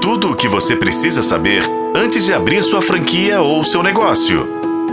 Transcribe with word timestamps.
Tudo 0.00 0.30
o 0.30 0.36
que 0.36 0.48
você 0.48 0.74
precisa 0.74 1.22
saber 1.22 1.62
antes 1.94 2.24
de 2.24 2.32
abrir 2.32 2.64
sua 2.64 2.80
franquia 2.80 3.42
ou 3.42 3.62
seu 3.62 3.82
negócio. 3.82 4.48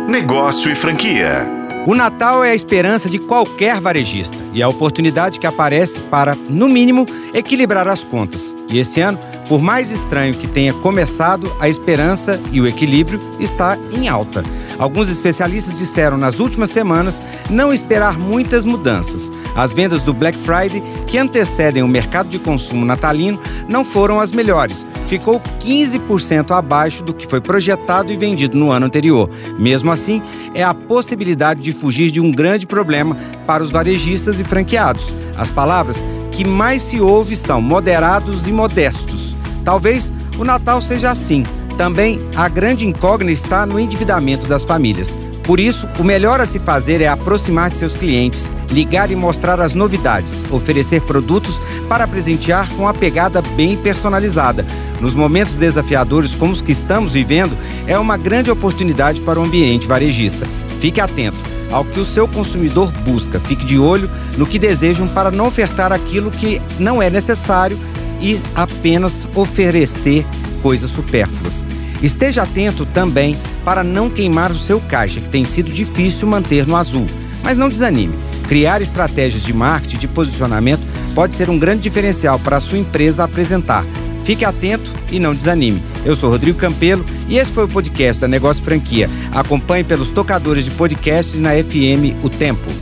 Negócio 0.06 0.70
e 0.70 0.76
franquia. 0.76 1.50
O 1.88 1.96
Natal 1.96 2.44
é 2.44 2.52
a 2.52 2.56
esperança 2.56 3.10
de 3.10 3.18
qualquer 3.18 3.80
varejista 3.80 4.44
e 4.52 4.62
a 4.62 4.68
oportunidade 4.68 5.40
que 5.40 5.48
aparece 5.48 6.02
para, 6.02 6.36
no 6.36 6.68
mínimo, 6.68 7.06
equilibrar 7.34 7.88
as 7.88 8.04
contas. 8.04 8.54
E 8.70 8.78
esse 8.78 9.00
ano, 9.00 9.18
por 9.48 9.62
mais 9.62 9.92
estranho 9.92 10.34
que 10.34 10.48
tenha 10.48 10.74
começado, 10.74 11.52
a 11.60 11.70
esperança 11.70 12.40
e 12.52 12.60
o 12.60 12.68
equilíbrio 12.68 13.20
está 13.40 13.78
em 13.92 14.08
alta. 14.08 14.44
Alguns 14.78 15.10
especialistas 15.10 15.80
disseram 15.80 16.18
nas 16.18 16.40
últimas 16.40 16.70
semanas 16.70 17.22
não 17.50 17.74
esperar 17.74 18.20
muitas 18.20 18.64
mudanças. 18.64 19.32
As 19.56 19.74
vendas 19.74 20.04
do 20.04 20.14
Black 20.14 20.38
Friday, 20.38 20.84
que 21.08 21.18
antecedem 21.18 21.82
o 21.82 21.88
mercado 21.88 22.30
de 22.30 22.38
consumo 22.38 22.86
natalino, 22.86 23.40
não 23.68 23.84
foram 23.84 24.20
as 24.20 24.32
melhores. 24.32 24.86
Ficou 25.08 25.40
15% 25.62 26.52
abaixo 26.52 27.04
do 27.04 27.14
que 27.14 27.26
foi 27.26 27.42
projetado 27.42 28.12
e 28.14 28.18
vendido 28.18 28.58
no 28.58 28.70
ano 28.70 28.86
anterior. 28.86 29.30
Mesmo 29.58 29.92
assim, 29.92 30.22
é 30.54 30.64
a 30.64 30.74
possibilidade 30.74 31.62
de 31.62 31.72
fugir 31.72 32.12
de 32.12 32.22
um 32.22 32.32
grande 32.32 32.68
problema 32.68 33.18
para 33.48 33.64
os 33.64 33.72
varejistas 33.72 34.40
e 34.40 34.44
franqueados. 34.44 35.12
As 35.36 35.50
palavras 35.50 36.04
que 36.32 36.46
mais 36.46 36.84
se 36.84 37.02
ouve 37.02 37.36
são 37.36 37.60
moderados 37.60 38.46
e 38.48 38.52
modestos. 38.52 39.27
Talvez 39.68 40.14
o 40.40 40.46
Natal 40.46 40.80
seja 40.80 41.12
assim. 41.12 41.44
Também 41.78 42.22
a 42.38 42.48
grande 42.48 42.88
incógnita 42.88 43.34
está 43.34 43.66
no 43.66 43.78
endividamento 43.78 44.48
das 44.48 44.64
famílias. 44.64 45.20
Por 45.44 45.60
isso, 45.60 45.90
o 46.00 46.06
melhor 46.06 46.40
a 46.40 46.46
se 46.46 46.58
fazer 46.58 47.02
é 47.02 47.08
aproximar 47.10 47.70
de 47.70 47.76
seus 47.76 47.94
clientes, 47.94 48.50
ligar 48.72 49.12
e 49.12 49.16
mostrar 49.16 49.60
as 49.60 49.76
novidades, 49.76 50.42
oferecer 50.52 51.02
produtos 51.02 51.60
para 51.90 52.08
presentear 52.08 52.70
com 52.78 52.88
a 52.88 52.94
pegada 52.94 53.42
bem 53.42 53.76
personalizada. 53.76 54.66
Nos 55.02 55.14
momentos 55.14 55.56
desafiadores 55.56 56.34
como 56.34 56.54
os 56.54 56.62
que 56.62 56.72
estamos 56.72 57.12
vivendo, 57.12 57.58
é 57.88 58.00
uma 58.00 58.16
grande 58.16 58.50
oportunidade 58.50 59.20
para 59.20 59.38
o 59.38 59.44
ambiente 59.44 59.86
varejista. 59.86 60.48
Fique 60.80 61.02
atento 61.02 61.58
ao 61.70 61.84
que 61.84 62.00
o 62.00 62.06
seu 62.06 62.26
consumidor 62.26 62.90
busca. 63.04 63.38
Fique 63.38 63.66
de 63.66 63.78
olho 63.78 64.10
no 64.38 64.46
que 64.46 64.58
desejam 64.58 65.10
para 65.10 65.30
não 65.30 65.48
ofertar 65.48 65.92
aquilo 65.92 66.32
que 66.32 66.62
não 66.80 67.02
é 67.02 67.10
necessário 67.10 67.78
e 68.22 68.40
apenas 68.56 69.28
oferecer 69.36 70.26
coisas 70.62 70.90
supérfluas. 70.90 71.66
Esteja 72.02 72.44
atento 72.44 72.86
também 72.86 73.38
para 73.66 73.84
não 73.84 74.10
queimar 74.10 74.52
o 74.52 74.58
seu 74.58 74.80
caixa, 74.80 75.20
que 75.20 75.30
tem 75.30 75.46
sido 75.46 75.72
difícil 75.72 76.28
manter 76.28 76.68
no 76.68 76.76
azul. 76.76 77.08
Mas 77.44 77.58
não 77.58 77.70
desanime. 77.70 78.16
Criar 78.48 78.82
estratégias 78.82 79.44
de 79.44 79.54
marketing 79.54 79.98
de 79.98 80.08
posicionamento 80.08 80.82
pode 81.14 81.36
ser 81.36 81.50
um 81.50 81.58
grande 81.58 81.82
diferencial 81.82 82.40
para 82.40 82.58
a 82.58 82.60
sua 82.62 82.78
empresa 82.78 83.24
apresentar. 83.24 83.84
Fique 84.24 84.46
atento 84.46 84.92
e 85.12 85.20
não 85.20 85.34
desanime. 85.34 85.82
Eu 86.06 86.16
sou 86.16 86.30
Rodrigo 86.30 86.58
Campelo 86.58 87.06
e 87.28 87.38
esse 87.38 87.52
foi 87.52 87.64
o 87.66 87.68
podcast 87.68 88.22
da 88.22 88.28
Negócio 88.28 88.64
Franquia. 88.64 89.10
Acompanhe 89.32 89.84
pelos 89.84 90.12
tocadores 90.12 90.66
de 90.66 90.72
podcasts 90.72 91.40
na 91.40 91.52
FM 91.52 92.24
O 92.24 92.30
Tempo. 92.30 92.77